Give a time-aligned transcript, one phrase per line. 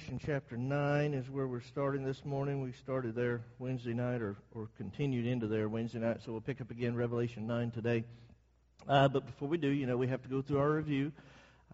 [0.00, 2.62] Revelation chapter 9 is where we're starting this morning.
[2.62, 6.62] We started there Wednesday night or, or continued into there Wednesday night, so we'll pick
[6.62, 8.04] up again Revelation 9 today.
[8.88, 11.12] Uh, but before we do, you know, we have to go through our review.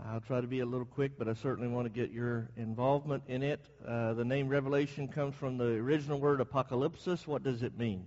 [0.08, 3.22] I'll try to be a little quick, but I certainly want to get your involvement
[3.28, 3.64] in it.
[3.86, 7.28] Uh, the name Revelation comes from the original word apocalypsis.
[7.28, 8.06] What does it mean?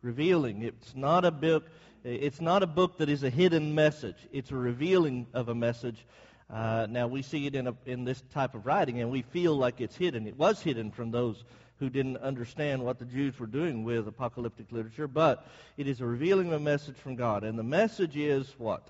[0.00, 0.62] Revealing.
[0.62, 1.68] It's not a book.
[2.02, 4.16] It's not a book that is a hidden message.
[4.32, 6.06] It's a revealing of a message
[6.52, 9.56] uh, now, we see it in, a, in this type of writing, and we feel
[9.56, 10.26] like it's hidden.
[10.26, 11.42] It was hidden from those
[11.78, 15.46] who didn't understand what the Jews were doing with apocalyptic literature, but
[15.76, 17.44] it is a revealing of a message from God.
[17.44, 18.88] And the message is what?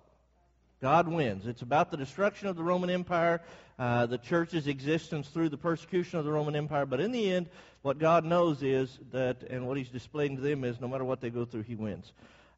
[0.82, 1.46] God wins.
[1.46, 3.40] It's about the destruction of the Roman Empire,
[3.78, 6.84] uh, the church's existence through the persecution of the Roman Empire.
[6.84, 7.48] But in the end,
[7.82, 11.20] what God knows is that, and what He's displaying to them is no matter what
[11.20, 12.12] they go through, He wins.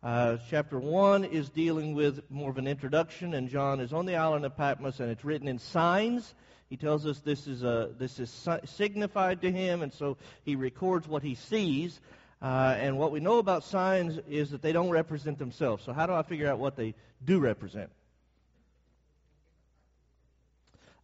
[0.07, 4.15] Uh, chapter 1 is dealing with more of an introduction, and John is on the
[4.15, 6.33] island of Patmos, and it's written in signs.
[6.71, 11.09] He tells us this is, a, this is signified to him, and so he records
[11.09, 12.01] what he sees.
[12.41, 15.83] Uh, and what we know about signs is that they don't represent themselves.
[15.83, 17.91] So, how do I figure out what they do represent?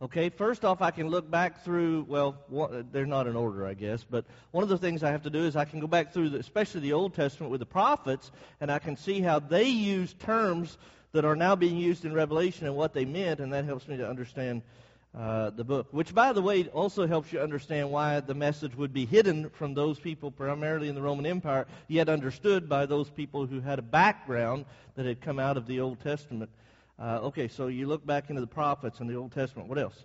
[0.03, 2.35] Okay, first off, I can look back through, well,
[2.91, 5.45] they're not in order, I guess, but one of the things I have to do
[5.45, 8.69] is I can go back through, the, especially the Old Testament with the prophets, and
[8.69, 10.77] I can see how they use terms
[11.13, 13.97] that are now being used in Revelation and what they meant, and that helps me
[13.97, 14.63] to understand
[15.17, 15.87] uh, the book.
[15.93, 19.75] Which, by the way, also helps you understand why the message would be hidden from
[19.75, 23.83] those people, primarily in the Roman Empire, yet understood by those people who had a
[23.83, 24.65] background
[24.97, 26.51] that had come out of the Old Testament.
[27.03, 29.69] Uh, okay, so you look back into the prophets in the Old Testament.
[29.69, 30.05] What else?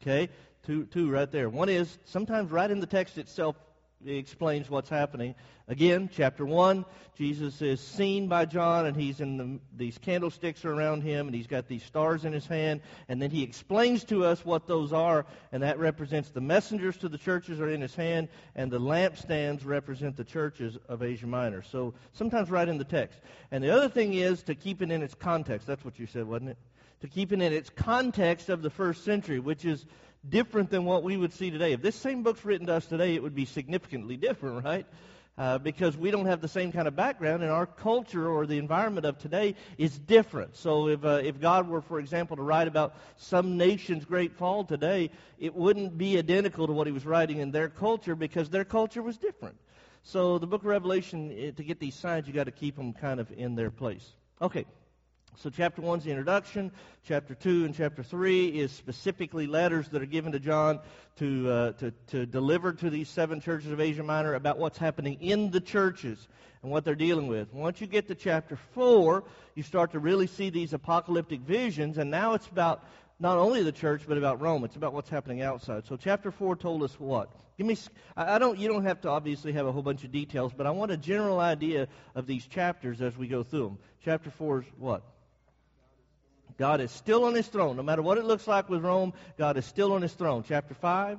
[0.00, 0.30] Okay,
[0.64, 1.50] two, two right there.
[1.50, 3.56] One is sometimes right in the text itself
[4.04, 5.34] explains what's happening.
[5.68, 6.84] Again, chapter 1,
[7.16, 11.34] Jesus is seen by John, and he's in the, these candlesticks are around him, and
[11.34, 14.92] he's got these stars in his hand, and then he explains to us what those
[14.92, 18.80] are, and that represents the messengers to the churches are in his hand, and the
[18.80, 21.62] lampstands represent the churches of Asia Minor.
[21.62, 23.20] So sometimes right in the text.
[23.50, 25.66] And the other thing is to keep it in its context.
[25.66, 26.58] That's what you said, wasn't it?
[27.00, 29.84] To keep it in its context of the first century, which is
[30.30, 31.72] different than what we would see today.
[31.72, 34.86] If this same book's written to us today, it would be significantly different, right?
[35.38, 38.56] Uh, because we don't have the same kind of background, and our culture or the
[38.56, 40.56] environment of today is different.
[40.56, 44.64] So, if uh, if God were, for example, to write about some nation's great fall
[44.64, 48.64] today, it wouldn't be identical to what He was writing in their culture because their
[48.64, 49.56] culture was different.
[50.04, 52.94] So, the Book of Revelation, eh, to get these signs, you got to keep them
[52.94, 54.14] kind of in their place.
[54.40, 54.64] Okay,
[55.38, 56.72] so, chapter 1 is the introduction.
[57.06, 60.80] Chapter 2 and chapter 3 is specifically letters that are given to John
[61.18, 65.18] to, uh, to, to deliver to these seven churches of Asia Minor about what's happening
[65.20, 66.26] in the churches
[66.62, 67.52] and what they're dealing with.
[67.52, 69.24] Once you get to chapter 4,
[69.54, 72.84] you start to really see these apocalyptic visions, and now it's about
[73.20, 74.64] not only the church, but about Rome.
[74.64, 75.86] It's about what's happening outside.
[75.86, 77.30] So, chapter 4 told us what?
[77.58, 77.76] Give me,
[78.16, 80.70] I don't, you don't have to obviously have a whole bunch of details, but I
[80.70, 83.78] want a general idea of these chapters as we go through them.
[84.02, 85.02] Chapter 4 is what?
[86.58, 87.76] God is still on his throne.
[87.76, 90.44] No matter what it looks like with Rome, God is still on his throne.
[90.46, 91.18] Chapter 5.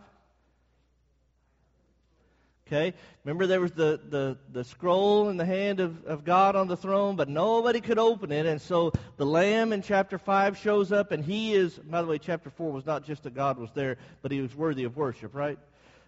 [2.67, 2.93] Okay?
[3.23, 6.75] Remember there was the, the, the scroll in the hand of, of God on the
[6.75, 8.45] throne, but nobody could open it.
[8.45, 12.17] And so the Lamb in chapter 5 shows up, and he is, by the way,
[12.17, 15.33] chapter 4 was not just that God was there, but he was worthy of worship,
[15.33, 15.57] right?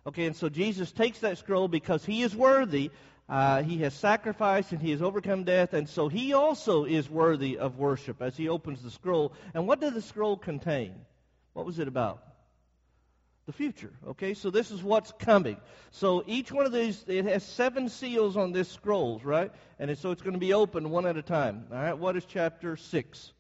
[0.06, 2.92] Okay, and so Jesus takes that scroll because he is worthy,
[3.30, 7.60] uh, he has sacrificed and he has overcome death, and so he also is worthy
[7.60, 9.34] of worship as he opens the scroll.
[9.54, 10.96] And what did the scroll contain?
[11.54, 12.24] What was it about?
[13.46, 13.92] The future.
[14.08, 15.58] Okay, so this is what's coming.
[15.92, 19.52] So each one of these, it has seven seals on this scrolls, right?
[19.78, 21.68] And so it's going to be opened one at a time.
[21.72, 23.32] All right, what is chapter 6?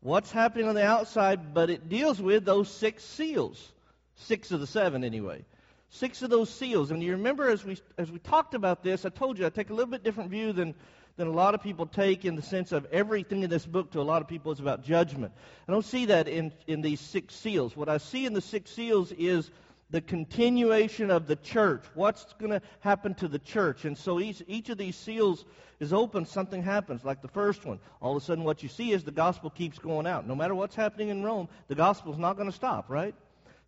[0.00, 3.72] What's happening on the outside, but it deals with those six seals.
[4.14, 5.44] Six of the seven, anyway
[5.90, 6.90] six of those seals.
[6.90, 9.70] And you remember as we, as we talked about this, I told you I take
[9.70, 10.74] a little bit different view than,
[11.16, 14.00] than a lot of people take in the sense of everything in this book to
[14.00, 15.32] a lot of people is about judgment.
[15.68, 17.76] I don't see that in, in these six seals.
[17.76, 19.50] What I see in the six seals is
[19.90, 21.84] the continuation of the church.
[21.94, 23.84] What's going to happen to the church?
[23.84, 25.44] And so each, each of these seals
[25.78, 27.78] is open, something happens, like the first one.
[28.00, 30.26] All of a sudden, what you see is the gospel keeps going out.
[30.26, 33.14] No matter what's happening in Rome, the gospel's not going to stop, right?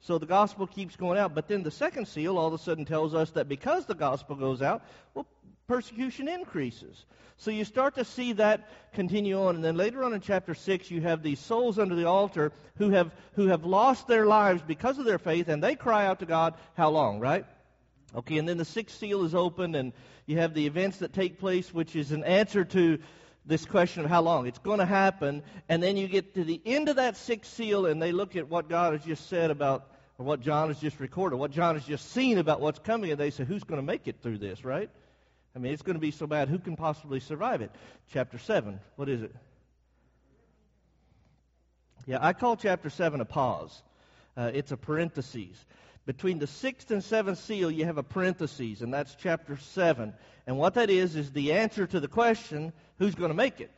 [0.01, 1.35] So the gospel keeps going out.
[1.35, 4.37] But then the second seal all of a sudden tells us that because the gospel
[4.37, 4.83] goes out,
[5.15, 5.27] well,
[5.67, 7.05] persecution increases.
[7.37, 9.55] So you start to see that continue on.
[9.55, 12.91] And then later on in chapter 6, you have these souls under the altar who
[12.91, 16.27] have, who have lost their lives because of their faith, and they cry out to
[16.27, 17.45] God, how long, right?
[18.15, 19.93] Okay, and then the sixth seal is opened, and
[20.27, 22.99] you have the events that take place, which is an answer to
[23.49, 24.47] this question of how long.
[24.47, 25.43] It's going to happen.
[25.69, 28.49] And then you get to the end of that sixth seal, and they look at
[28.49, 31.85] what God has just said about, or what John has just recorded, what John has
[31.85, 34.65] just seen about what's coming, and they say, who's going to make it through this,
[34.65, 34.91] right?
[35.57, 36.49] I mean, it's going to be so bad.
[36.49, 37.73] Who can possibly survive it?
[38.13, 38.79] Chapter 7.
[38.97, 39.35] What is it?
[42.07, 43.83] Yeah, I call chapter 7 a pause.
[44.37, 45.65] Uh, it's a parenthesis.
[46.09, 50.15] Between the sixth and seventh seal, you have a parenthesis, and that's chapter 7.
[50.47, 53.71] And what that is, is the answer to the question who's going to make it?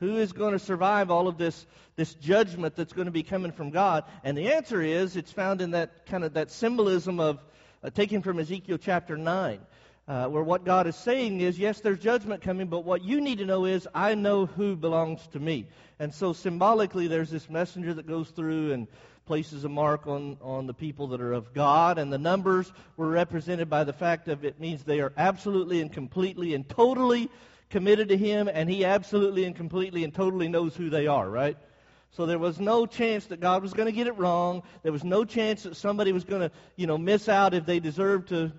[0.00, 1.64] Who is going to survive all of this,
[1.94, 4.02] this judgment that's going to be coming from God?
[4.24, 7.38] And the answer is, it's found in that kind of that symbolism of
[7.84, 9.60] uh, taken from Ezekiel chapter 9.
[10.08, 13.38] Uh, where what God is saying is, yes, there's judgment coming, but what you need
[13.38, 15.68] to know is, I know who belongs to me.
[16.00, 18.88] And so symbolically, there's this messenger that goes through and
[19.32, 23.08] places a mark on, on the people that are of God, and the numbers were
[23.08, 27.30] represented by the fact of it means they are absolutely and completely and totally
[27.70, 31.56] committed to Him, and He absolutely and completely and totally knows who they are, right?
[32.10, 34.64] So there was no chance that God was going to get it wrong.
[34.82, 37.80] There was no chance that somebody was going to, you know, miss out if they
[37.80, 38.52] deserved to,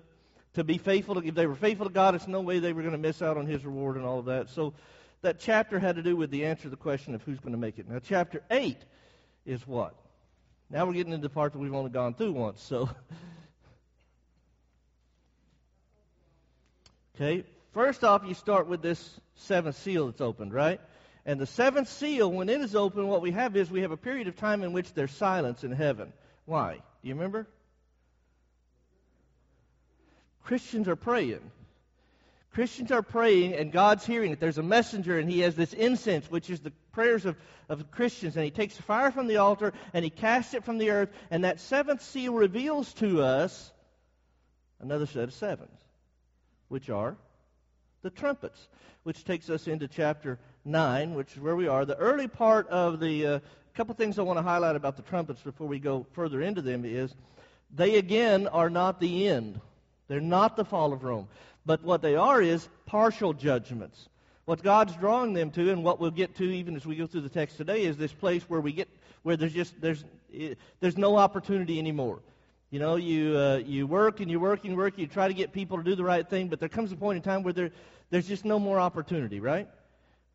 [0.54, 1.18] to be faithful.
[1.18, 3.36] If they were faithful to God, it's no way they were going to miss out
[3.36, 4.50] on His reward and all of that.
[4.50, 4.74] So
[5.22, 7.60] that chapter had to do with the answer to the question of who's going to
[7.60, 7.88] make it.
[7.88, 8.76] Now, chapter 8
[9.46, 9.94] is what?
[10.70, 12.62] Now we're getting into the part that we've only gone through once.
[12.62, 12.88] So,
[17.16, 17.44] okay.
[17.72, 20.80] First off, you start with this seventh seal that's opened, right?
[21.26, 23.96] And the seventh seal, when it is open, what we have is we have a
[23.96, 26.12] period of time in which there's silence in heaven.
[26.44, 26.74] Why?
[26.74, 27.46] Do you remember?
[30.44, 31.40] Christians are praying.
[32.52, 34.40] Christians are praying and God's hearing it.
[34.40, 37.36] There's a messenger and he has this incense, which is the prayers of,
[37.68, 38.36] of Christians.
[38.36, 41.10] And he takes fire from the altar and he casts it from the earth.
[41.30, 43.72] And that seventh seal reveals to us
[44.80, 45.78] another set of sevens,
[46.68, 47.16] which are
[48.02, 48.68] the trumpets,
[49.02, 51.84] which takes us into chapter 9, which is where we are.
[51.84, 53.38] The early part of the uh,
[53.74, 56.84] couple things I want to highlight about the trumpets before we go further into them
[56.84, 57.14] is
[57.74, 59.60] they again are not the end.
[60.06, 61.28] They're not the fall of Rome.
[61.66, 64.08] But what they are is partial judgments.
[64.44, 67.22] What God's drawing them to, and what we'll get to even as we go through
[67.22, 68.88] the text today, is this place where we get
[69.22, 70.04] where there's just there's
[70.80, 72.20] there's no opportunity anymore.
[72.70, 74.98] You know, you uh, you work and you work and work.
[74.98, 77.16] You try to get people to do the right thing, but there comes a point
[77.16, 77.70] in time where there
[78.10, 79.68] there's just no more opportunity, right?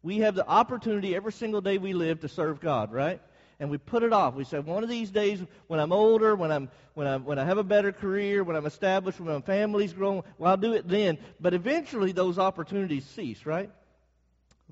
[0.01, 3.21] We have the opportunity every single day we live to serve God, right?
[3.59, 4.35] and we put it off.
[4.35, 7.43] We say, one of these days, when I'm older, when I'm when I when I
[7.43, 10.87] have a better career, when I'm established, when my family's grown, well, I'll do it
[10.87, 11.17] then.
[11.39, 13.69] But eventually, those opportunities cease, right?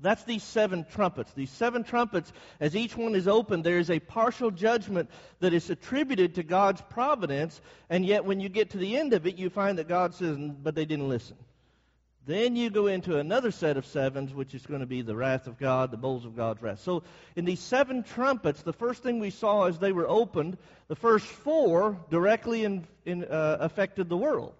[0.00, 1.32] That's these seven trumpets.
[1.32, 5.10] These seven trumpets, as each one is opened, there is a partial judgment
[5.40, 7.60] that is attributed to God's providence,
[7.90, 10.36] and yet when you get to the end of it, you find that God says,
[10.36, 11.36] but they didn't listen.
[12.26, 15.46] Then you go into another set of sevens, which is going to be the wrath
[15.46, 16.80] of God, the bowls of God's wrath.
[16.80, 17.02] So,
[17.36, 20.58] in these seven trumpets, the first thing we saw as they were opened,
[20.88, 24.52] the first four directly in, in, uh, affected the world.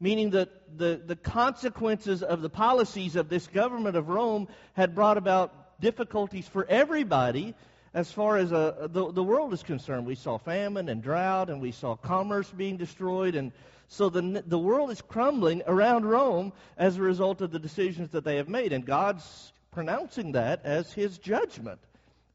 [0.00, 5.18] Meaning that the, the consequences of the policies of this government of Rome had brought
[5.18, 7.54] about difficulties for everybody
[7.92, 10.06] as far as uh, the, the world is concerned.
[10.06, 13.52] We saw famine and drought, and we saw commerce being destroyed, and
[13.88, 18.24] so the, the world is crumbling around Rome as a result of the decisions that
[18.24, 18.72] they have made.
[18.72, 21.80] And God's pronouncing that as his judgment.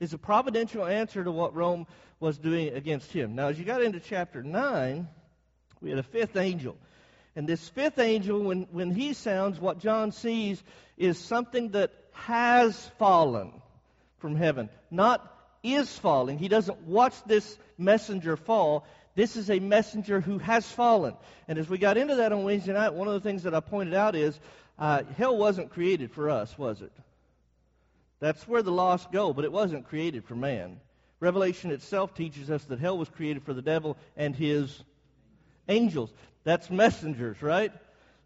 [0.01, 1.87] Is a providential answer to what Rome
[2.19, 3.33] was doing against him.
[3.33, 5.07] Now, as you got into chapter 9,
[5.79, 6.75] we had a fifth angel.
[7.35, 10.63] And this fifth angel, when, when he sounds, what John sees
[10.97, 13.51] is something that has fallen
[14.19, 16.37] from heaven, not is falling.
[16.37, 18.85] He doesn't watch this messenger fall.
[19.15, 21.15] This is a messenger who has fallen.
[21.47, 23.59] And as we got into that on Wednesday night, one of the things that I
[23.59, 24.39] pointed out is
[24.77, 26.91] uh, hell wasn't created for us, was it?
[28.19, 30.79] That's where the lost go, but it wasn't created for man.
[31.19, 34.83] Revelation itself teaches us that hell was created for the devil and his
[35.67, 36.11] angels.
[36.45, 37.73] That's messengers, right?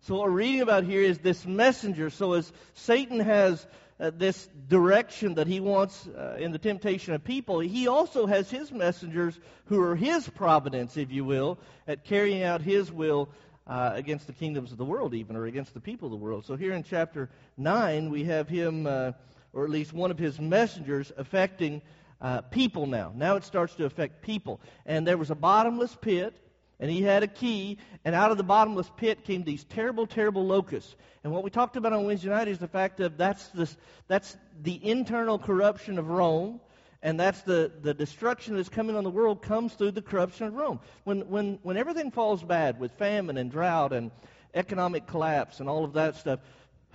[0.02, 2.10] So what we're reading about here is this messenger.
[2.10, 3.66] So as Satan has
[3.98, 8.52] uh, this direction that he wants uh, in the temptation of people, he also has
[8.52, 13.30] his messengers who are his providence, if you will, at carrying out his will
[13.68, 16.46] uh, against the kingdoms of the world, even, or against the people of the world.
[16.46, 19.14] So here in chapter 9, we have him, uh,
[19.54, 21.82] or at least one of his messengers, affecting
[22.20, 23.14] uh, people now.
[23.16, 24.60] Now it starts to affect people.
[24.86, 26.36] And there was a bottomless pit
[26.80, 30.46] and he had a key, and out of the bottomless pit came these terrible, terrible
[30.46, 30.96] locusts.
[31.24, 33.76] And what we talked about on Wednesday night is the fact that that's, this,
[34.08, 36.62] that's the internal corruption of Rome,
[37.02, 40.54] and that's the, the destruction that's coming on the world comes through the corruption of
[40.54, 40.80] Rome.
[41.04, 44.12] When, when, when everything falls bad with famine and drought and
[44.54, 46.40] economic collapse and all of that stuff,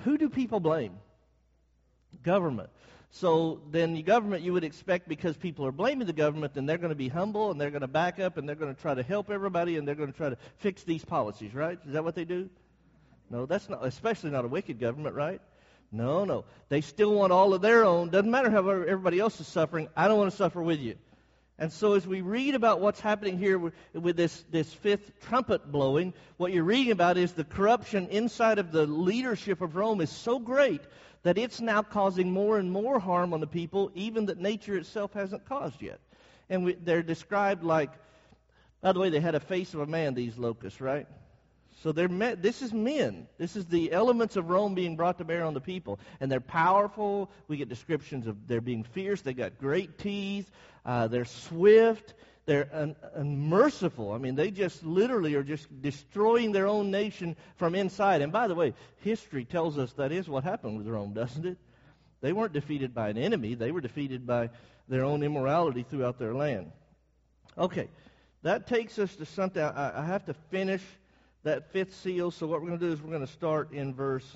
[0.04, 0.98] who do people blame?
[2.22, 2.70] government.
[3.14, 6.78] So then the government you would expect because people are blaming the government, then they're
[6.78, 8.92] going to be humble and they're going to back up and they're going to try
[8.92, 11.78] to help everybody and they're going to try to fix these policies, right?
[11.86, 12.50] Is that what they do?
[13.30, 15.40] No, that's not, especially not a wicked government, right?
[15.92, 16.44] No, no.
[16.70, 18.10] They still want all of their own.
[18.10, 19.88] Doesn't matter how everybody else is suffering.
[19.96, 20.96] I don't want to suffer with you.
[21.56, 23.60] And so, as we read about what's happening here
[23.92, 28.72] with, this, this fifth trumpet blowing, what you're reading about is the corruption inside of
[28.72, 30.80] the leadership of Rome is so great
[31.24, 35.12] that it's now causing more and more harm on the people, even that nature itself
[35.12, 35.98] hasn't caused yet.
[36.48, 37.90] And we, they're described like,
[38.80, 41.06] by the way, they had a face of a man, these locusts, right?
[41.82, 43.26] So they're me- this is men.
[43.38, 45.98] This is the elements of Rome being brought to bear on the people.
[46.20, 47.30] And they're powerful.
[47.48, 49.22] We get descriptions of they're being fierce.
[49.22, 50.50] They got great teeth.
[50.84, 52.14] Uh, they're swift.
[52.46, 54.12] They're un- unmerciful.
[54.12, 58.20] I mean, they just literally are just destroying their own nation from inside.
[58.20, 61.56] And by the way, history tells us that is what happened with Rome, doesn't it?
[62.20, 63.54] They weren't defeated by an enemy.
[63.54, 64.50] They were defeated by
[64.88, 66.70] their own immorality throughout their land.
[67.56, 67.88] Okay,
[68.42, 69.62] that takes us to something.
[69.62, 70.82] I, I have to finish
[71.44, 72.30] that fifth seal.
[72.30, 74.26] So what we're going to do is we're going to start in verse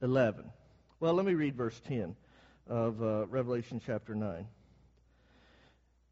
[0.00, 0.44] 11.
[0.98, 2.16] Well, let me read verse 10
[2.68, 4.46] of uh, Revelation chapter 9.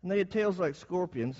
[0.02, 1.36] And they had tails like scorpions,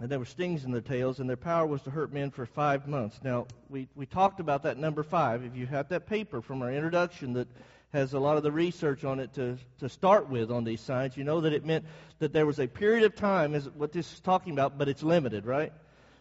[0.00, 2.46] and there were stings in their tails, and their power was to hurt men for
[2.46, 3.20] five months.
[3.22, 5.44] Now, we, we talked about that number five.
[5.44, 7.48] If you have that paper from our introduction that
[7.92, 11.16] has a lot of the research on it to, to start with on these signs,
[11.16, 11.84] you know that it meant
[12.18, 15.02] that there was a period of time, is what this is talking about, but it's
[15.02, 15.72] limited, right?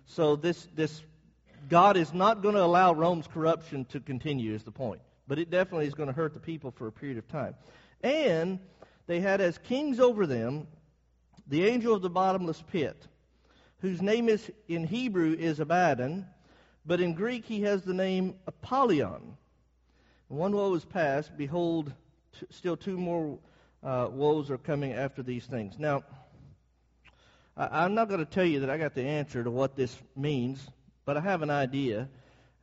[0.05, 1.01] So this, this
[1.70, 5.01] God is not going to allow Rome's corruption to continue, is the point.
[5.27, 7.55] But it definitely is going to hurt the people for a period of time.
[8.01, 8.60] And
[9.08, 10.67] they had as kings over them
[11.48, 13.08] the angel of the bottomless pit,
[13.80, 16.26] whose name is in Hebrew is Abaddon,
[16.86, 19.38] but in Greek he has the name Apollyon.
[20.28, 21.38] One woe is past.
[21.38, 21.94] Behold,
[22.40, 23.38] t- still two more
[23.84, 25.78] uh, woes are coming after these things.
[25.78, 26.04] Now,
[27.56, 29.96] I- I'm not going to tell you that I got the answer to what this
[30.16, 30.68] means
[31.06, 32.10] but I have an idea.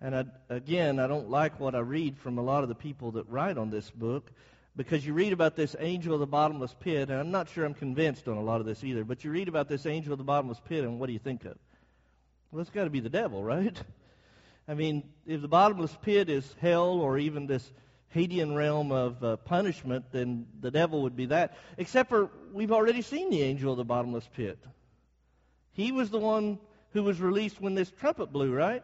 [0.00, 3.12] And I, again, I don't like what I read from a lot of the people
[3.12, 4.30] that write on this book
[4.76, 7.74] because you read about this angel of the bottomless pit, and I'm not sure I'm
[7.74, 10.24] convinced on a lot of this either, but you read about this angel of the
[10.24, 11.56] bottomless pit, and what do you think of?
[12.50, 13.76] Well, it's got to be the devil, right?
[14.68, 17.70] I mean, if the bottomless pit is hell or even this
[18.14, 21.56] Hadean realm of uh, punishment, then the devil would be that.
[21.76, 24.58] Except for we've already seen the angel of the bottomless pit.
[25.72, 26.58] He was the one
[26.92, 28.82] who was released when this trumpet blew, right?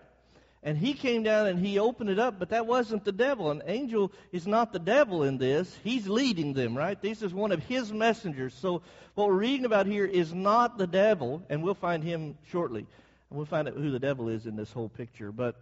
[0.62, 3.50] And he came down and he opened it up, but that wasn't the devil.
[3.50, 5.72] An angel is not the devil in this.
[5.84, 7.00] He's leading them, right?
[7.00, 8.52] This is one of his messengers.
[8.54, 8.82] So
[9.14, 12.86] what we're reading about here is not the devil, and we'll find him shortly.
[13.30, 15.30] And we'll find out who the devil is in this whole picture.
[15.30, 15.54] But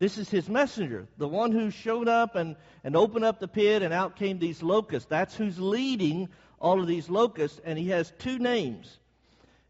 [0.00, 3.82] this is his messenger, the one who showed up and, and opened up the pit,
[3.82, 5.08] and out came these locusts.
[5.08, 6.28] That's who's leading
[6.58, 8.98] all of these locusts, and he has two names.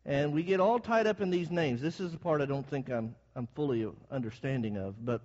[0.06, 1.82] And we get all tied up in these names.
[1.82, 5.02] This is the part I don't think I'm, I'm fully understanding of.
[5.02, 5.22] But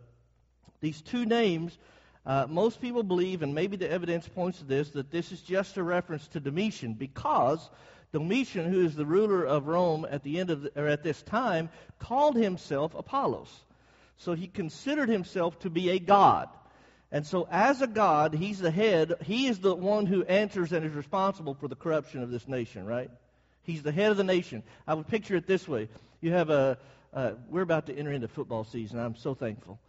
[0.79, 1.77] these two names,
[2.25, 5.75] uh, most people believe, and maybe the evidence points to this, that this is just
[5.75, 7.69] a reference to Domitian because
[8.13, 11.21] Domitian, who is the ruler of Rome at the end of the, or at this
[11.23, 11.67] time,
[11.99, 13.53] called himself Apollos.
[14.15, 16.47] So he considered himself to be a god.
[17.11, 19.15] And so, as a God, he's the head.
[19.25, 22.85] He is the one who answers and is responsible for the corruption of this nation,
[22.85, 23.11] right?
[23.63, 24.63] He's the head of the nation.
[24.87, 25.89] I would picture it this way.
[26.21, 26.77] You have a,
[27.15, 28.99] uh, we're about to enter into football season.
[28.99, 29.79] I'm so thankful.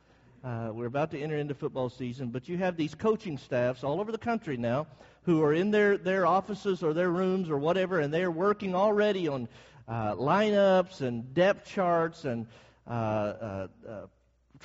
[0.45, 4.00] Uh, we're about to enter into football season, but you have these coaching staffs all
[4.00, 4.87] over the country now
[5.25, 9.26] who are in their, their offices or their rooms or whatever, and they're working already
[9.26, 9.49] on
[9.88, 12.47] uh, lineups and depth charts and
[12.87, 14.06] uh, uh, uh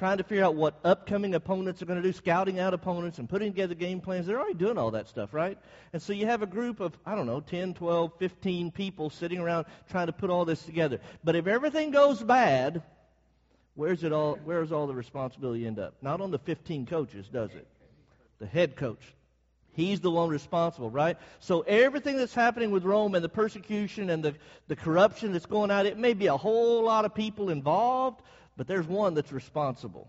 [0.02, 3.30] trying to figure out what upcoming opponents are going to do, scouting out opponents and
[3.30, 4.26] putting together game plans.
[4.26, 5.60] They're already doing all that stuff, right?
[5.94, 9.38] And so you have a group of, I don't know, 10, 12, 15 people sitting
[9.38, 11.00] around trying to put all this together.
[11.24, 12.82] But if everything goes bad,
[13.76, 15.94] where's it all where's all the responsibility end up?
[16.02, 17.68] Not on the 15 coaches, does it?
[18.40, 19.04] The head coach.
[19.74, 21.16] He's the one responsible, right?
[21.40, 24.34] So everything that's happening with Rome and the persecution and the,
[24.68, 28.22] the corruption that's going on, it may be a whole lot of people involved,
[28.62, 30.08] but there's one that's responsible.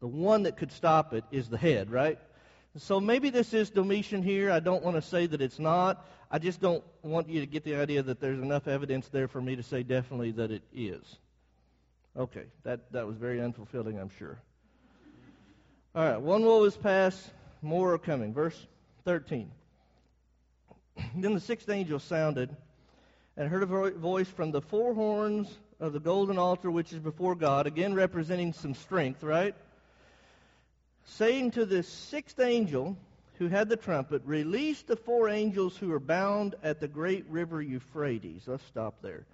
[0.00, 2.18] The one that could stop it is the head, right?
[2.78, 4.50] So maybe this is Domitian here.
[4.50, 6.02] I don't want to say that it's not.
[6.30, 9.38] I just don't want you to get the idea that there's enough evidence there for
[9.38, 11.02] me to say definitely that it is.
[12.16, 14.38] Okay, that, that was very unfulfilling, I'm sure.
[15.94, 17.22] All right, one woe is past,
[17.60, 18.32] more are coming.
[18.32, 18.66] Verse
[19.04, 19.50] 13.
[21.16, 22.48] then the sixth angel sounded
[23.36, 25.48] and heard a voice from the four horns
[25.84, 29.54] of the golden altar which is before God, again representing some strength, right?
[31.04, 32.96] Saying to the sixth angel
[33.38, 37.60] who had the trumpet, Release the four angels who are bound at the great river
[37.60, 38.44] Euphrates.
[38.46, 39.26] Let's stop there.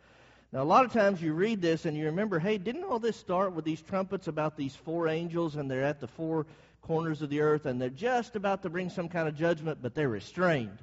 [0.53, 3.17] Now, a lot of times you read this and you remember, hey, didn't all this
[3.17, 6.47] start with these trumpets about these four angels and they're at the four
[6.83, 9.95] corners of the earth and they're just about to bring some kind of judgment, but
[9.95, 10.79] they're restrained.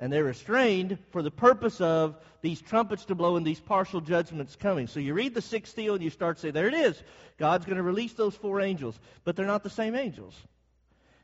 [0.00, 4.56] And they're restrained for the purpose of these trumpets to blow and these partial judgments
[4.56, 4.86] coming.
[4.86, 7.00] So you read the sixth seal and you start to say, there it is.
[7.38, 8.98] God's going to release those four angels.
[9.24, 10.34] But they're not the same angels.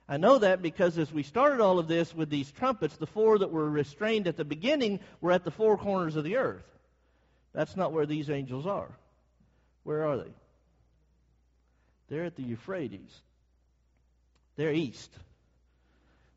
[0.09, 3.39] I know that because as we started all of this with these trumpets, the four
[3.39, 6.65] that were restrained at the beginning were at the four corners of the earth.
[7.55, 8.91] That's not where these angels are.
[9.85, 10.33] Where are they?
[12.09, 13.21] They're at the Euphrates.
[14.57, 15.11] They're east.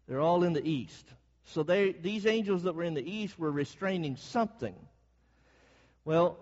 [0.08, 1.06] They're all in the east.
[1.54, 4.76] So they, these angels that were in the east were restraining something.
[6.06, 6.38] Well,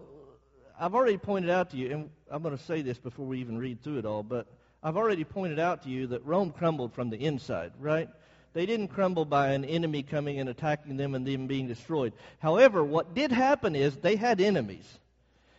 [0.79, 3.57] I've already pointed out to you, and I'm going to say this before we even
[3.57, 4.47] read through it all, but
[4.83, 8.09] I've already pointed out to you that Rome crumbled from the inside, right?
[8.53, 12.13] They didn't crumble by an enemy coming and attacking them and them being destroyed.
[12.39, 14.99] However, what did happen is they had enemies.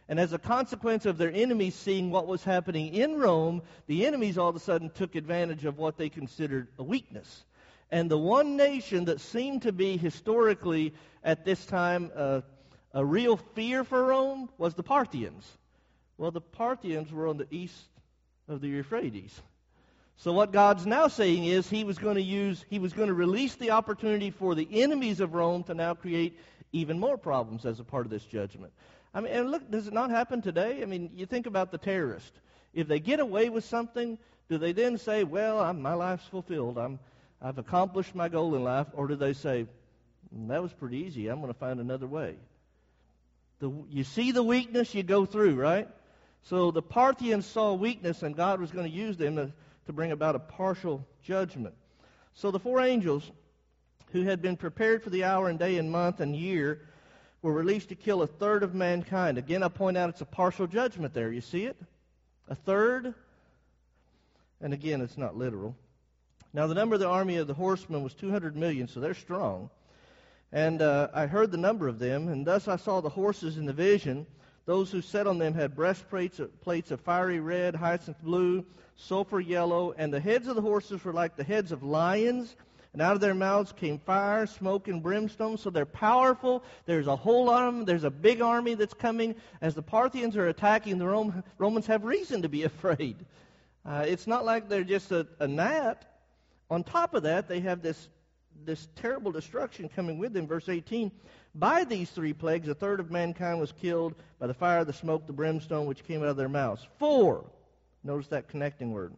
[0.09, 4.39] And as a consequence of their enemies seeing what was happening in Rome, the enemies
[4.39, 7.45] all of a sudden took advantage of what they considered a weakness.
[7.91, 10.93] And the one nation that seemed to be historically
[11.25, 12.43] at this time uh,
[12.93, 15.47] a real fear for Rome was the Parthians.
[16.17, 17.89] Well, the Parthians were on the east
[18.49, 19.41] of the Euphrates.
[20.17, 23.15] So what God's now saying is he was going to use he was going to
[23.15, 26.39] release the opportunity for the enemies of Rome to now create
[26.73, 28.73] even more problems as a part of this judgment.
[29.15, 30.83] I mean, and look, does it not happen today?
[30.83, 32.33] I mean, you think about the terrorist.
[32.75, 34.19] If they get away with something,
[34.49, 36.79] do they then say, "Well, I'm, my life's fulfilled.
[36.79, 36.99] I'm
[37.41, 39.67] I've accomplished my goal in life," or do they say,
[40.35, 41.29] mm, "That was pretty easy.
[41.29, 42.37] I'm going to find another way."
[43.61, 45.89] The, you see the weakness, you go through, right?
[46.45, 49.53] So the Parthians saw weakness, and God was going to use them to
[49.89, 51.75] to bring about a partial judgment.
[52.35, 53.29] So the four angels
[54.13, 56.83] who had been prepared for the hour and day and month and year
[57.41, 59.39] were released to kill a third of mankind.
[59.39, 61.33] Again, I point out it's a partial judgment there.
[61.33, 61.77] You see it?
[62.49, 63.15] A third.
[64.61, 65.75] And again, it's not literal.
[66.59, 69.71] Now, the number of the army of the horsemen was 200 million, so they're strong.
[70.51, 73.65] And uh, I heard the number of them, and thus I saw the horses in
[73.65, 74.27] the vision.
[74.67, 78.67] Those who sat on them had breastplates plates of fiery red, hyacinth blue,
[78.97, 82.57] sulfur yellow, and the heads of the horses were like the heads of lions,
[82.93, 85.59] and out of their mouths came fire, smoke, and brimstone.
[85.59, 86.65] So they're powerful.
[86.87, 87.85] There's a whole lot of them.
[87.85, 89.37] There's a big army that's coming.
[89.61, 93.15] As the Parthians are attacking, the Romans have reason to be afraid.
[93.87, 96.05] Uh, it's not like they're just a, a gnat.
[96.71, 98.09] On top of that, they have this
[98.65, 100.47] this terrible destruction coming with them.
[100.47, 101.13] Verse 18
[101.55, 105.27] By these three plagues, a third of mankind was killed by the fire, the smoke,
[105.27, 106.87] the brimstone, which came out of their mouths.
[106.99, 107.45] Four
[108.05, 109.13] Notice that connecting word.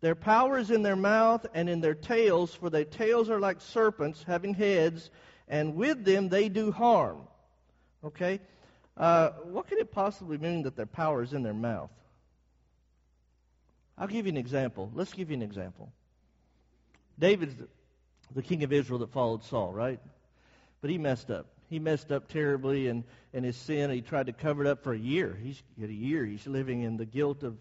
[0.00, 3.60] Their power is in their mouth and in their tails, for their tails are like
[3.60, 5.10] serpents having heads,
[5.48, 7.22] and with them they do harm.
[8.04, 8.40] Okay?
[8.96, 11.90] Uh, what could it possibly mean that their power is in their mouth?
[13.96, 14.90] I'll give you an example.
[14.94, 15.90] Let's give you an example.
[17.18, 17.54] David's
[18.34, 20.00] the king of Israel that followed Saul, right?
[20.80, 23.90] But he messed up he messed up terribly and, and his sin.
[23.90, 25.36] He tried to cover it up for a year.
[25.42, 26.24] He's a year.
[26.24, 27.56] He's living in the guilt of,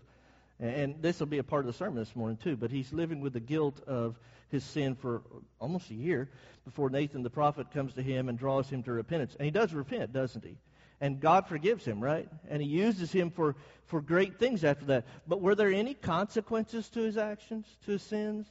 [0.60, 2.56] and this will be a part of the sermon this morning too.
[2.56, 5.24] But he's living with the guilt of his sin for
[5.60, 6.30] almost a year
[6.66, 9.36] before Nathan the prophet comes to him and draws him to repentance.
[9.40, 10.58] And he does repent, doesn't he?
[11.02, 12.30] And God forgives him, right?
[12.50, 13.56] And he uses him for,
[13.88, 15.06] for great things after that.
[15.28, 18.48] But were there any consequences to his actions, to his sins?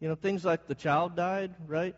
[0.00, 1.94] You know, things like the child died, right?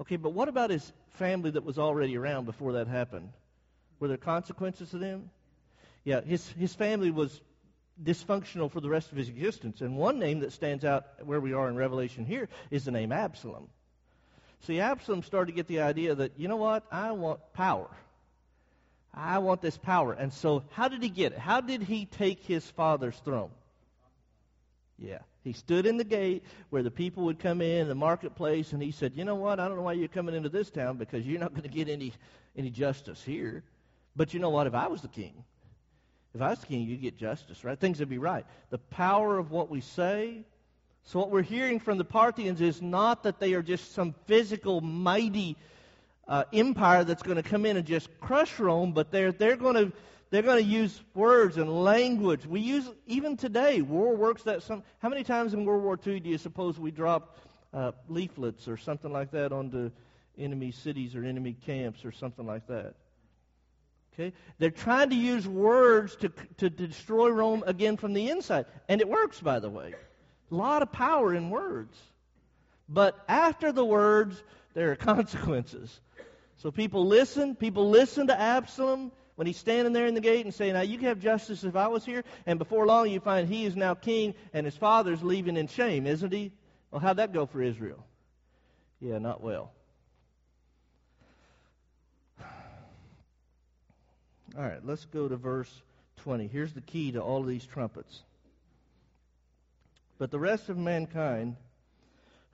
[0.00, 3.30] Okay, but what about his family that was already around before that happened?
[4.00, 5.30] Were there consequences to them?
[6.04, 7.40] Yeah, his, his family was
[8.02, 9.80] dysfunctional for the rest of his existence.
[9.80, 13.12] And one name that stands out where we are in Revelation here is the name
[13.12, 13.68] Absalom.
[14.66, 17.88] See, Absalom started to get the idea that, you know what, I want power.
[19.12, 20.12] I want this power.
[20.12, 21.38] And so, how did he get it?
[21.38, 23.50] How did he take his father's throne?
[24.98, 25.18] Yeah.
[25.44, 28.92] He stood in the gate where the people would come in, the marketplace, and he
[28.92, 29.58] said, You know what?
[29.58, 31.88] I don't know why you're coming into this town because you're not going to get
[31.88, 32.12] any,
[32.56, 33.64] any justice here.
[34.14, 34.66] But you know what?
[34.66, 35.44] If I was the king,
[36.34, 37.78] if I was the king, you'd get justice, right?
[37.78, 38.46] Things would be right.
[38.70, 40.44] The power of what we say.
[41.04, 44.80] So, what we're hearing from the Parthians is not that they are just some physical,
[44.80, 45.56] mighty
[46.28, 49.74] uh, empire that's going to come in and just crush Rome, but they're, they're going
[49.74, 49.92] to
[50.32, 52.46] they're going to use words and language.
[52.46, 54.82] We use, even today, war works that some.
[55.00, 57.38] How many times in World War II do you suppose we dropped
[57.74, 59.90] uh, leaflets or something like that onto
[60.38, 62.94] enemy cities or enemy camps or something like that?
[64.14, 64.32] Okay?
[64.58, 68.64] They're trying to use words to, to destroy Rome again from the inside.
[68.88, 69.94] And it works, by the way.
[70.50, 71.94] A lot of power in words.
[72.88, 74.42] But after the words,
[74.72, 76.00] there are consequences.
[76.56, 77.54] So people listen.
[77.54, 80.98] People listen to Absalom when he's standing there in the gate and saying, Now you
[80.98, 82.24] can have justice if I was here.
[82.46, 86.06] And before long, you find he is now king and his father's leaving in shame,
[86.06, 86.52] isn't he?
[86.90, 88.04] Well, how'd that go for Israel?
[89.00, 89.72] Yeah, not well.
[92.40, 92.46] All
[94.62, 95.72] right, let's go to verse
[96.16, 96.46] 20.
[96.46, 98.22] Here's the key to all of these trumpets.
[100.18, 101.56] But the rest of mankind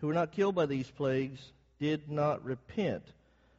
[0.01, 1.41] who were not killed by these plagues
[1.81, 3.05] did not repent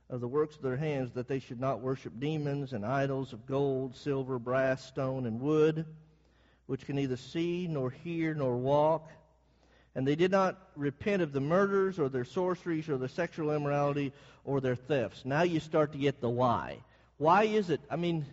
[0.10, 3.46] of the works of their hands, that they should not worship demons and idols of
[3.46, 5.86] gold, silver, brass, stone, and wood,
[6.66, 9.10] which can neither see, nor hear, nor walk.
[9.96, 14.14] And they did not repent of the murders, or their sorceries, or their sexual immorality,
[14.46, 15.26] or their thefts.
[15.26, 16.80] Now you start to get the why.
[17.18, 17.82] Why is it?
[17.90, 18.26] I mean,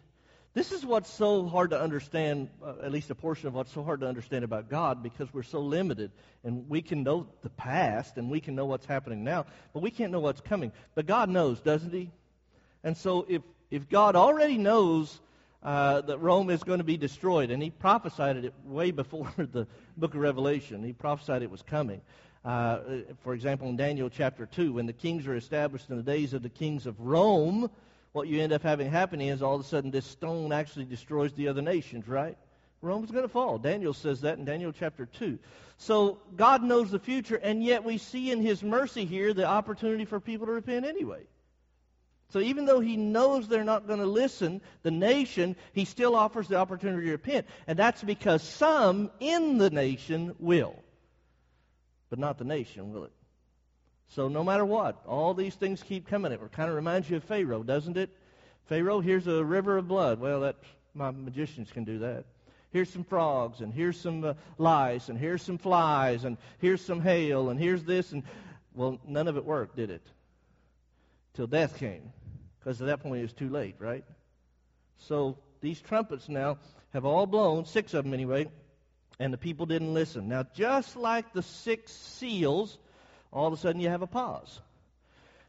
[0.57, 3.85] this is what's so hard to understand, uh, at least a portion of what's so
[3.85, 6.11] hard to understand about God, because we're so limited.
[6.45, 9.91] And we can know the past, and we can know what's happening now, but we
[9.91, 10.73] can't know what's coming.
[10.95, 12.11] But God knows, doesn't He?
[12.83, 15.21] And so if, if God already knows
[15.63, 19.67] uh, that Rome is going to be destroyed, and He prophesied it way before the
[19.99, 22.01] book of Revelation, He prophesied it was coming.
[22.47, 22.79] Uh,
[23.23, 26.43] for example, in Daniel chapter 2, when the kings are established in the days of
[26.43, 27.69] the kings of Rome,
[28.13, 31.33] what you end up having happening is all of a sudden this stone actually destroys
[31.35, 32.37] the other nations, right?
[32.83, 33.59] Rome's going to fall.
[33.59, 35.39] Daniel says that in Daniel chapter 2.
[35.79, 40.05] So God knows the future, and yet we see in His mercy here the opportunity
[40.05, 41.25] for people to repent anyway.
[42.31, 46.49] So even though He knows they're not going to listen, the nation, He still offers
[46.49, 47.47] the opportunity to repent.
[47.67, 50.77] And that's because some in the nation will.
[52.09, 53.13] But not the nation, will it?
[54.09, 56.33] So no matter what, all these things keep coming.
[56.33, 58.11] It kind of reminds you of Pharaoh, doesn't it?
[58.67, 60.21] Pharaoh, here's a river of blood.
[60.21, 60.57] Well, that
[60.95, 62.25] my magicians can do that.
[62.73, 67.01] Here's some frogs, and here's some uh, lice, and here's some flies, and here's some
[67.01, 68.23] hail, and here's this, and
[68.75, 70.03] well, none of it worked, did it?
[71.35, 72.13] Till death came,
[72.59, 74.05] because at that point it was too late, right?
[74.99, 76.59] So these trumpets now
[76.93, 78.49] have all blown, six of them anyway,
[79.19, 80.29] and the people didn't listen.
[80.29, 82.77] Now, just like the six seals
[83.33, 84.61] all of a sudden you have a pause.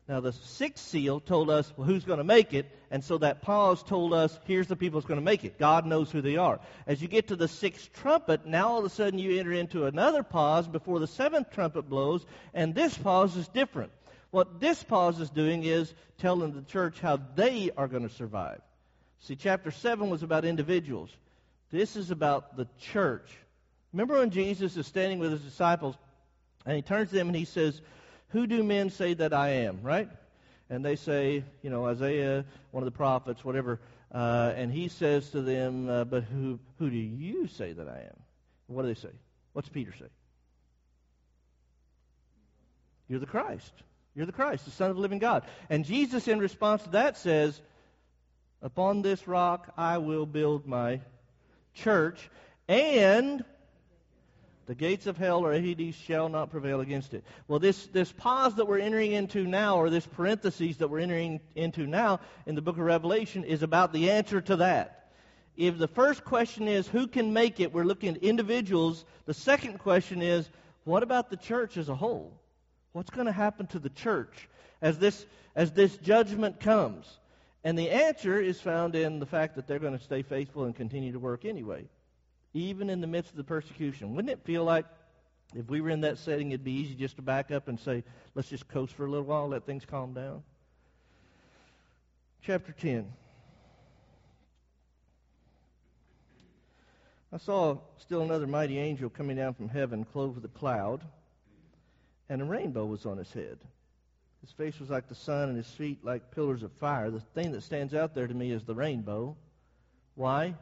[0.08, 3.42] Now, the sixth seal told us well, who's going to make it, and so that
[3.42, 5.60] pause told us here's the people who's going to make it.
[5.60, 6.62] God knows who they are.
[6.86, 9.86] As you get to the sixth trumpet, now all of a sudden you enter into
[9.86, 13.92] another pause before the seventh trumpet blows, and this pause is different.
[14.32, 18.62] What this pause is doing is telling the church how they are going to survive.
[19.22, 21.10] See, chapter 7 was about individuals.
[21.70, 23.30] This is about the church.
[23.92, 25.98] Remember when Jesus is standing with his disciples
[26.66, 27.82] and he turns to them and he says,
[28.30, 29.82] Who do men say that I am?
[29.82, 30.10] Right?
[30.70, 33.80] And they say, you know, Isaiah, one of the prophets, whatever.
[34.12, 38.00] Uh, and he says to them, uh, But who, who do you say that I
[38.00, 38.20] am?
[38.68, 39.14] What do they say?
[39.54, 40.08] What's Peter say?
[43.08, 43.72] You're the Christ.
[44.16, 45.44] You're the Christ, the Son of the living God.
[45.70, 47.62] And Jesus, in response to that, says,
[48.62, 51.02] Upon this rock I will build my
[51.76, 52.30] church,
[52.68, 53.46] and
[54.68, 57.24] the gates of hell or Hades shall not prevail against it.
[57.48, 61.40] Well, this, this pause that we're entering into now, or this parenthesis that we're entering
[61.56, 65.10] into now in the book of Revelation, is about the answer to that.
[65.56, 67.74] If the first question is, who can make it?
[67.74, 69.06] We're looking at individuals.
[69.26, 70.50] The second question is,
[70.84, 72.34] what about the church as a whole?
[72.92, 74.50] What's going to happen to the church
[74.82, 75.26] as this,
[75.56, 77.08] as this judgment comes?
[77.64, 80.76] And the answer is found in the fact that they're going to stay faithful and
[80.76, 81.86] continue to work anyway
[82.58, 84.16] even in the midst of the persecution.
[84.16, 84.86] Wouldn't it feel like
[85.56, 88.04] if we were in that setting, it'd be easy just to back up and say,
[88.36, 90.44] let's just coast for a little while, let things calm down?
[92.42, 93.12] Chapter 10.
[97.32, 101.02] I saw still another mighty angel coming down from heaven, clothed with a cloud,
[102.30, 103.58] and a rainbow was on his head.
[104.42, 107.10] His face was like the sun, and his feet like pillars of fire.
[107.10, 109.36] The thing that stands out there to me is the rainbow.
[110.16, 110.56] Why?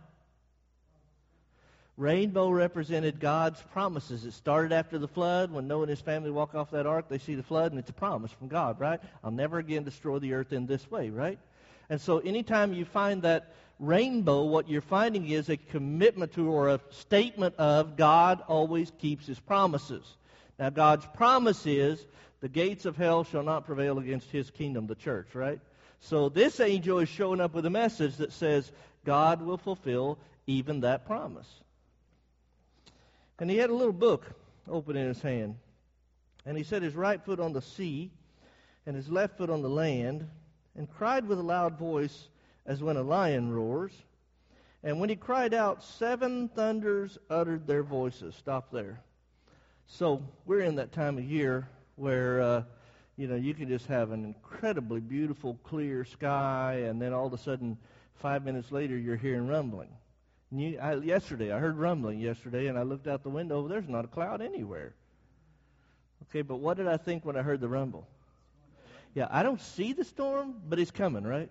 [1.97, 4.25] Rainbow represented God's promises.
[4.25, 5.51] It started after the flood.
[5.51, 7.89] When Noah and his family walk off that ark, they see the flood, and it's
[7.89, 8.99] a promise from God, right?
[9.23, 11.39] I'll never again destroy the earth in this way, right?
[11.89, 16.69] And so anytime you find that rainbow, what you're finding is a commitment to or
[16.69, 20.03] a statement of God always keeps his promises.
[20.59, 22.05] Now, God's promise is
[22.41, 25.59] the gates of hell shall not prevail against his kingdom, the church, right?
[26.01, 28.69] So this angel is showing up with a message that says
[29.05, 31.47] God will fulfill even that promise.
[33.39, 34.25] And he had a little book
[34.67, 35.55] open in his hand.
[36.45, 38.11] And he set his right foot on the sea
[38.85, 40.27] and his left foot on the land
[40.75, 42.29] and cried with a loud voice
[42.65, 43.91] as when a lion roars.
[44.83, 48.35] And when he cried out, seven thunders uttered their voices.
[48.35, 48.99] Stop there.
[49.87, 52.63] So we're in that time of year where uh,
[53.17, 57.33] you know you can just have an incredibly beautiful, clear sky, and then all of
[57.33, 57.77] a sudden,
[58.15, 59.89] five minutes later, you're hearing rumbling.
[60.59, 63.67] You, I, yesterday, I heard rumbling yesterday, and I looked out the window.
[63.67, 64.93] There's not a cloud anywhere.
[66.29, 68.07] Okay, but what did I think when I heard the rumble?
[69.13, 71.49] Yeah, I don't see the storm, but it's coming, right?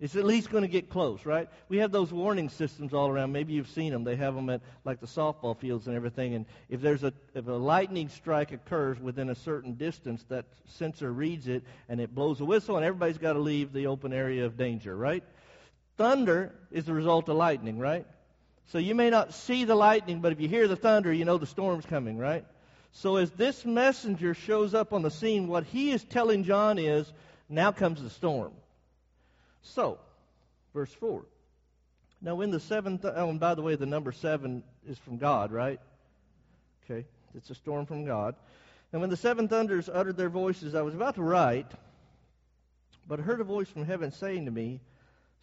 [0.00, 1.48] It's at least going to get close, right?
[1.68, 3.32] We have those warning systems all around.
[3.32, 4.02] Maybe you've seen them.
[4.02, 6.34] They have them at like the softball fields and everything.
[6.34, 11.12] And if there's a if a lightning strike occurs within a certain distance, that sensor
[11.12, 14.46] reads it and it blows a whistle, and everybody's got to leave the open area
[14.46, 15.22] of danger, right?
[15.98, 18.06] Thunder is the result of lightning, right?
[18.70, 21.38] So you may not see the lightning, but if you hear the thunder, you know
[21.38, 22.44] the storm's coming, right?
[22.92, 27.12] So as this messenger shows up on the scene, what he is telling John is,
[27.48, 28.52] now comes the storm.
[29.62, 29.98] So,
[30.72, 31.24] verse 4.
[32.22, 35.52] Now, when the seventh, oh, and by the way, the number seven is from God,
[35.52, 35.80] right?
[36.84, 38.36] Okay, it's a storm from God.
[38.92, 41.70] And when the seven thunders uttered their voices, I was about to write,
[43.08, 44.80] but I heard a voice from heaven saying to me,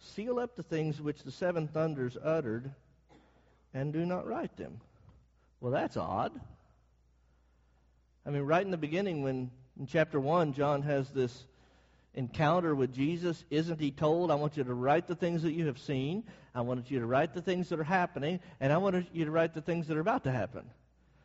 [0.00, 2.70] Seal up the things which the seven thunders uttered,
[3.74, 4.80] and do not write them.
[5.60, 6.32] Well, that's odd.
[8.26, 11.44] I mean, right in the beginning, when in chapter 1, John has this
[12.14, 15.66] encounter with Jesus, isn't he told, I want you to write the things that you
[15.66, 19.06] have seen, I want you to write the things that are happening, and I want
[19.12, 20.64] you to write the things that are about to happen?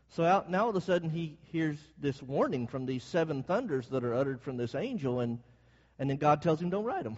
[0.10, 3.88] So out, now all of a sudden he hears this warning from these seven thunders
[3.88, 5.40] that are uttered from this angel, and,
[5.98, 7.18] and then God tells him, don't write them.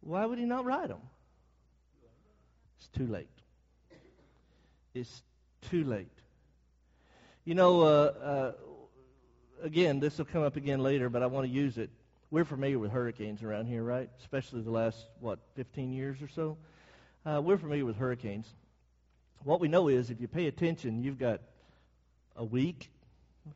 [0.00, 1.00] Why would he not write them?
[2.78, 3.28] It's too late.
[4.94, 5.22] It's
[5.70, 6.08] too late.
[7.44, 8.52] You know, uh, uh,
[9.62, 11.90] again, this will come up again later, but I want to use it.
[12.30, 14.10] We're familiar with hurricanes around here, right?
[14.20, 16.58] Especially the last, what, 15 years or so?
[17.24, 18.46] Uh, we're familiar with hurricanes.
[19.44, 21.40] What we know is if you pay attention, you've got
[22.36, 22.90] a week,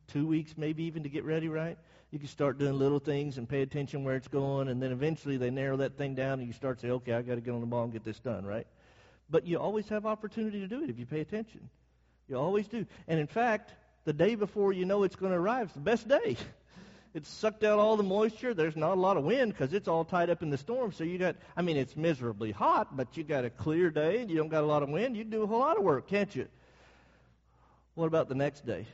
[0.08, 1.76] two weeks maybe even to get ready, right?
[2.10, 5.36] You can start doing little things and pay attention where it's going, and then eventually
[5.36, 7.52] they narrow that thing down and you start to say, okay, I've got to get
[7.52, 8.66] on the ball and get this done, right?
[9.32, 11.70] But you always have opportunity to do it if you pay attention.
[12.28, 12.86] You always do.
[13.08, 13.72] And in fact,
[14.04, 16.36] the day before you know it's going to arrive is the best day.
[17.14, 18.52] it's sucked out all the moisture.
[18.52, 20.92] There's not a lot of wind because it's all tied up in the storm.
[20.92, 24.30] So you got, I mean, it's miserably hot, but you got a clear day and
[24.30, 25.16] you don't got a lot of wind.
[25.16, 26.46] You can do a whole lot of work, can't you?
[27.94, 28.86] What about the next day?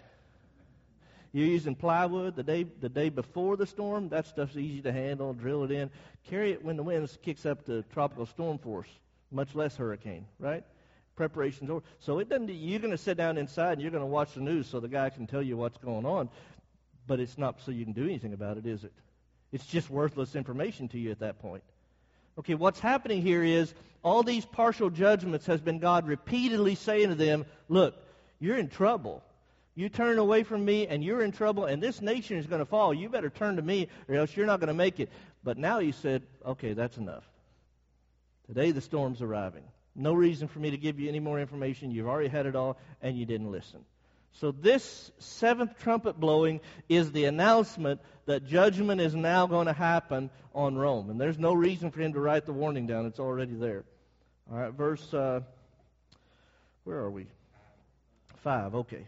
[1.33, 4.09] You're using plywood the day the day before the storm.
[4.09, 5.35] That stuff's easy to handle.
[5.35, 5.91] Drill it in.
[6.31, 8.89] Carry it when the wind kicks up to tropical storm force,
[9.31, 10.65] much less hurricane, right?
[11.17, 11.83] Preparations over.
[12.01, 12.49] So it doesn't.
[12.49, 14.89] You're going to sit down inside and you're going to watch the news so the
[14.89, 16.29] guy can tell you what's going on
[17.09, 18.93] but it's not so you can do anything about it, is it?
[19.51, 21.65] It's just worthless information to you at that point.
[22.39, 27.15] Okay, what's happening here is all these partial judgments has been God repeatedly saying to
[27.17, 27.97] them, look,
[28.39, 29.25] you're in trouble.
[29.75, 32.67] You turn away from me and you're in trouble and this nation is going to
[32.67, 32.93] fall.
[32.93, 35.09] You better turn to me or else you're not going to make it.
[35.43, 37.25] But now he said, okay, that's enough.
[38.49, 39.63] Today the storm's arriving.
[39.95, 41.91] No reason for me to give you any more information.
[41.91, 43.81] You've already had it all and you didn't listen.
[44.33, 50.31] So, this seventh trumpet blowing is the announcement that judgment is now going to happen
[50.55, 51.11] on Rome.
[51.11, 53.85] And there's no reason for him to write the warning down, it's already there.
[54.51, 55.41] All right, verse, uh,
[56.85, 57.27] where are we?
[58.37, 59.07] Five, okay.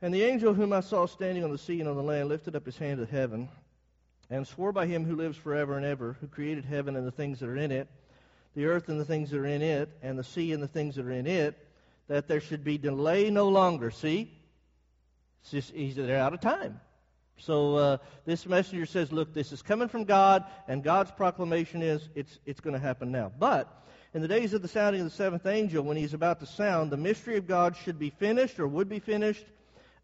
[0.00, 2.56] And the angel whom I saw standing on the sea and on the land lifted
[2.56, 3.48] up his hand to heaven
[4.30, 7.40] and swore by him who lives forever and ever, who created heaven and the things
[7.40, 7.88] that are in it,
[8.54, 10.96] the earth and the things that are in it, and the sea and the things
[10.96, 11.58] that are in it
[12.08, 13.90] that there should be delay no longer.
[13.90, 14.30] See?
[15.50, 16.80] Just, he's, they're out of time.
[17.38, 22.08] So uh, this messenger says, look, this is coming from God, and God's proclamation is
[22.14, 23.32] it's, it's going to happen now.
[23.36, 23.68] But
[24.14, 26.92] in the days of the sounding of the seventh angel, when he's about to sound,
[26.92, 29.44] the mystery of God should be finished or would be finished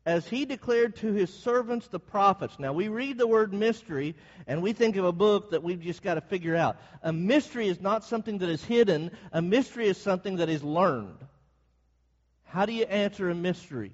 [0.09, 2.59] as he declared to his servants the prophets.
[2.59, 4.17] Now, we read the word mystery
[4.47, 6.79] and we think of a book that we've just got to figure out.
[7.03, 11.19] A mystery is not something that is hidden, a mystery is something that is learned.
[12.45, 13.93] How do you answer a mystery?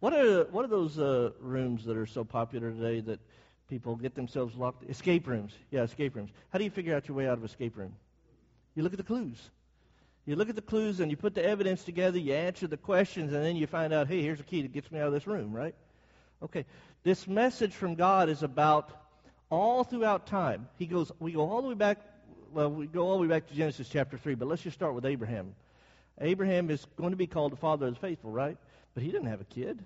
[0.00, 3.20] What are what are those uh, rooms that are so popular today that
[3.68, 4.88] people get themselves locked?
[4.88, 5.52] Escape rooms.
[5.70, 6.30] Yeah, escape rooms.
[6.48, 7.94] How do you figure out your way out of escape room?
[8.74, 9.50] You look at the clues.
[10.28, 12.18] You look at the clues and you put the evidence together.
[12.18, 14.92] You answer the questions, and then you find out, hey, here's a key that gets
[14.92, 15.52] me out of this room.
[15.52, 15.74] Right?
[16.42, 16.66] Okay.
[17.02, 18.90] This message from God is about
[19.48, 20.68] all throughout time.
[20.76, 21.10] He goes.
[21.18, 21.98] We go all the way back
[22.52, 24.94] well, we go all the way back to Genesis chapter 3, but let's just start
[24.94, 25.54] with Abraham.
[26.20, 28.56] Abraham is going to be called the father of the faithful, right?
[28.94, 29.82] But he didn't have a kid.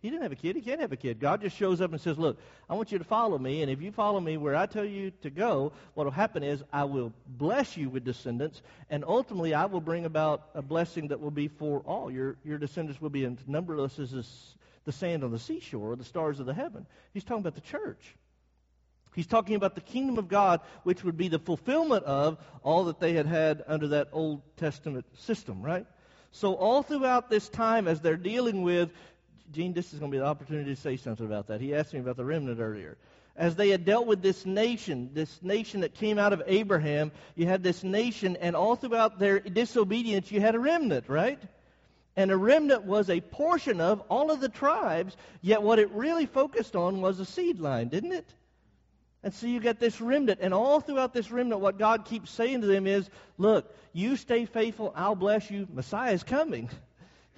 [0.00, 0.56] He didn't have a kid.
[0.56, 1.20] He can't have a kid.
[1.20, 2.38] God just shows up and says, Look,
[2.70, 5.10] I want you to follow me, and if you follow me where I tell you
[5.22, 9.66] to go, what will happen is I will bless you with descendants, and ultimately I
[9.66, 12.10] will bring about a blessing that will be for all.
[12.10, 14.12] Your, your descendants will be as numberless as
[14.84, 16.86] the sand on the seashore or the stars of the heaven.
[17.12, 18.16] He's talking about the church.
[19.14, 23.00] He's talking about the kingdom of God, which would be the fulfillment of all that
[23.00, 25.84] they had had under that Old Testament system, right?
[26.32, 28.92] So, all throughout this time, as they're dealing with
[29.52, 31.60] Gene, this is going to be the opportunity to say something about that.
[31.60, 32.96] He asked me about the remnant earlier.
[33.36, 37.46] As they had dealt with this nation, this nation that came out of Abraham, you
[37.46, 41.40] had this nation, and all throughout their disobedience, you had a remnant, right?
[42.16, 46.26] And a remnant was a portion of all of the tribes, yet what it really
[46.26, 48.26] focused on was a seed line, didn't it?
[49.22, 52.60] And so you get this remnant, and all throughout this remnant, what God keeps saying
[52.60, 53.08] to them is,
[53.38, 56.68] look, you stay faithful, I'll bless you, Messiah is coming.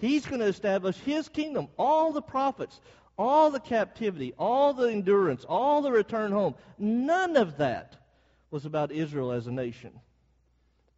[0.01, 1.69] He's going to establish his kingdom.
[1.79, 2.81] All the prophets,
[3.19, 7.97] all the captivity, all the endurance, all the return home, none of that
[8.51, 9.93] was about Israel as a nation.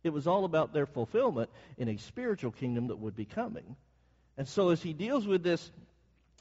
[0.03, 3.77] It was all about their fulfillment in a spiritual kingdom that would be coming.
[4.37, 5.71] And so as he deals with this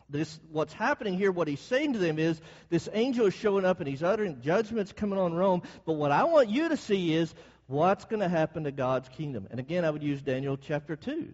[0.10, 2.40] this what's happening here what he's saying to them is
[2.70, 6.26] this angel is showing up and he's uttering judgments coming on rome but what i
[6.26, 7.34] want you to see is
[7.68, 11.34] what's going to happen to god's kingdom and again i would use daniel chapter 2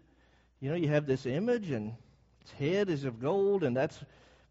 [0.60, 1.94] you know, you have this image, and
[2.42, 3.98] its head is of gold, and that's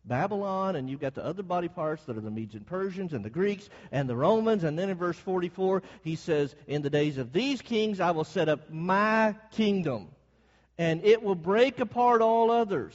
[0.04, 3.24] Babylon, and you've got the other body parts that are the Medes and Persians, and
[3.24, 4.64] the Greeks, and the Romans.
[4.64, 8.24] And then in verse 44, he says, In the days of these kings, I will
[8.24, 10.08] set up my kingdom,
[10.78, 12.94] and it will break apart all others.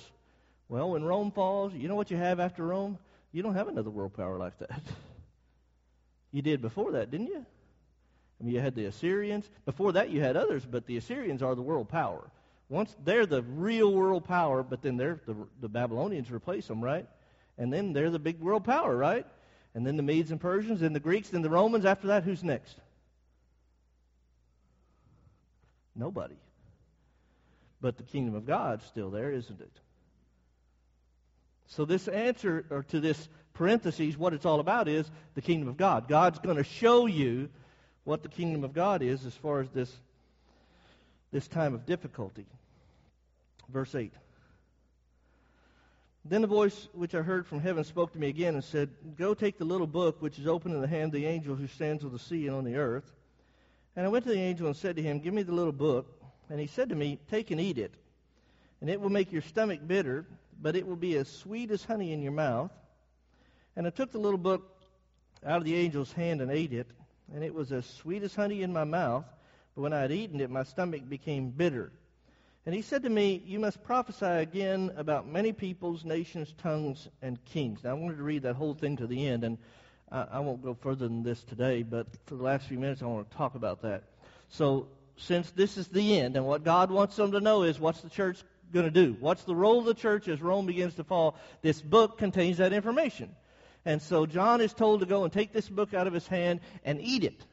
[0.70, 2.98] Well, when Rome falls, you know what you have after Rome?
[3.32, 4.82] You don't have another world power like that.
[6.34, 7.46] You did before that, didn't you?
[8.42, 9.48] I mean, you had the Assyrians.
[9.66, 12.28] Before that, you had others, but the Assyrians are the world power.
[12.74, 17.08] Once they're the real world power, but then they're the, the Babylonians replace them, right?
[17.56, 19.28] And then they're the big world power, right?
[19.76, 21.86] And then the Medes and Persians, then the Greeks, then the Romans.
[21.86, 22.76] After that, who's next?
[25.96, 26.34] Nobody.
[27.80, 29.80] But the kingdom of God's still there, isn't it?
[31.68, 35.78] So this answer, or to this parentheses, what it's all about is the kingdom of
[35.78, 36.08] God.
[36.08, 37.50] God's going to show you
[38.04, 39.96] what the kingdom of God is as far as this,
[41.32, 42.48] this time of difficulty.
[43.70, 44.14] Verse 8.
[46.26, 49.34] Then the voice which I heard from heaven spoke to me again and said, Go
[49.34, 52.06] take the little book which is open in the hand of the angel who stands
[52.06, 53.12] on the sea and on the earth.
[53.96, 56.08] And I went to the angel and said to him, Give me the little book.
[56.50, 57.94] And he said to me, Take and eat it.
[58.80, 60.26] And it will make your stomach bitter,
[60.62, 62.72] but it will be as sweet as honey in your mouth.
[63.76, 64.64] And I took the little book
[65.46, 66.88] out of the angel's hand and ate it.
[67.34, 69.26] And it was as sweet as honey in my mouth.
[69.76, 71.92] But when I had eaten it, my stomach became bitter.
[72.66, 77.44] And he said to me, You must prophesy again about many peoples, nations, tongues, and
[77.46, 77.84] kings.
[77.84, 79.58] Now, I wanted to read that whole thing to the end, and
[80.10, 83.06] I, I won't go further than this today, but for the last few minutes, I
[83.06, 84.04] want to talk about that.
[84.50, 88.02] So, since this is the end, and what God wants them to know is what's
[88.02, 89.18] the church going to do?
[89.20, 91.38] What's the role of the church as Rome begins to fall?
[91.62, 93.36] This book contains that information.
[93.84, 96.62] And so, John is told to go and take this book out of his hand
[96.86, 97.44] and eat it.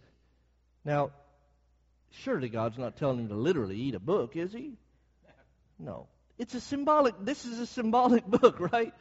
[0.84, 1.10] Now,
[2.12, 4.76] surely God's not telling him to literally eat a book, is he?
[5.80, 6.08] No.
[6.38, 8.94] It's a symbolic, this is a symbolic book, right?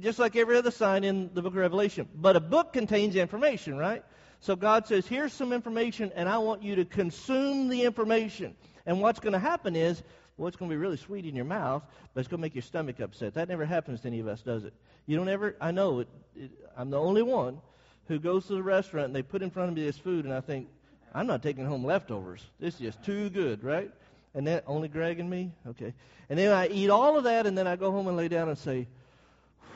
[0.00, 2.08] Just like every other sign in the book of Revelation.
[2.14, 4.04] But a book contains information, right?
[4.40, 8.56] So God says, here's some information, and I want you to consume the information.
[8.84, 10.02] And what's going to happen is,
[10.36, 12.54] well, it's going to be really sweet in your mouth, but it's going to make
[12.54, 13.34] your stomach upset.
[13.34, 14.74] That never happens to any of us, does it?
[15.06, 17.60] You don't ever, I know, it, it, I'm the only one
[18.08, 20.34] who goes to the restaurant and they put in front of me this food, and
[20.34, 20.68] I think,
[21.14, 22.44] I'm not taking home leftovers.
[22.58, 23.90] This is just too good, right?
[24.34, 25.52] And then only Greg and me?
[25.66, 25.92] Okay.
[26.28, 28.48] And then I eat all of that, and then I go home and lay down
[28.48, 28.88] and say,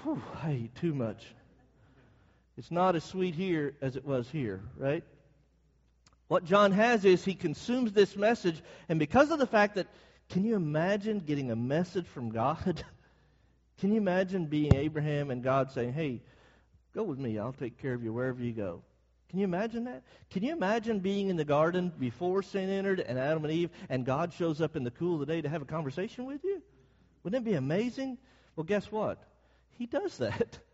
[0.03, 1.25] Whew, I eat too much.
[2.57, 5.05] It's not as sweet here as it was here, right?
[6.29, 9.87] What John has is he consumes this message, and because of the fact that,
[10.31, 12.83] can you imagine getting a message from God?
[13.79, 16.23] can you imagine being Abraham and God saying, hey,
[16.95, 18.83] go with me, I'll take care of you wherever you go?
[19.29, 20.03] Can you imagine that?
[20.31, 24.05] Can you imagine being in the garden before sin entered and Adam and Eve, and
[24.05, 26.62] God shows up in the cool of the day to have a conversation with you?
[27.22, 28.18] Wouldn't it be amazing?
[28.55, 29.22] Well, guess what?
[29.72, 30.59] He does that.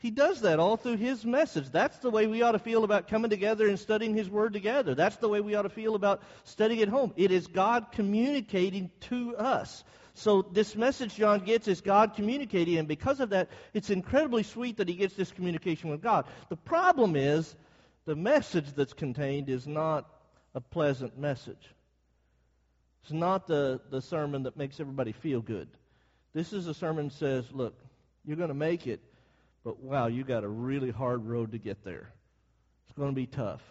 [0.00, 1.70] He does that all through his message.
[1.70, 4.94] That's the way we ought to feel about coming together and studying his word together.
[4.94, 7.12] That's the way we ought to feel about studying at home.
[7.16, 9.82] It is God communicating to us.
[10.18, 14.78] So this message John gets is God communicating, and because of that, it's incredibly sweet
[14.78, 16.26] that he gets this communication with God.
[16.48, 17.54] The problem is
[18.04, 20.10] the message that's contained is not
[20.56, 21.72] a pleasant message.
[23.04, 25.68] It's not the, the sermon that makes everybody feel good.
[26.34, 27.78] This is a sermon that says, look,
[28.24, 29.00] you're going to make it,
[29.62, 32.10] but wow, you got a really hard road to get there.
[32.88, 33.62] It's going to be tough.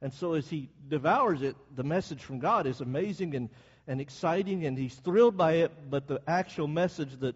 [0.00, 3.50] And so as he devours it, the message from God is amazing and,
[3.86, 7.34] and exciting, and he's thrilled by it, but the actual message that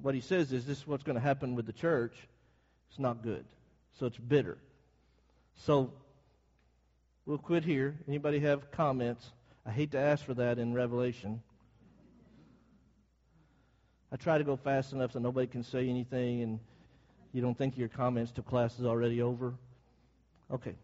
[0.00, 2.14] what he says is this is what's going to happen with the church,
[2.90, 3.44] it's not good.
[3.98, 4.58] So it's bitter.
[5.56, 5.92] So
[7.26, 7.96] we'll quit here.
[8.08, 9.30] Anybody have comments?
[9.66, 11.42] I hate to ask for that in Revelation.
[14.12, 16.60] I try to go fast enough so nobody can say anything and
[17.32, 19.54] you don't think your comments to class is already over.
[20.52, 20.74] Okay.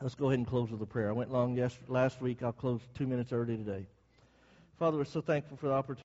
[0.00, 1.08] Let's go ahead and close with a prayer.
[1.08, 2.42] I went long yes, last week.
[2.42, 3.86] I'll close two minutes early today.
[4.78, 5.92] Father, we're so thankful for the opportunity.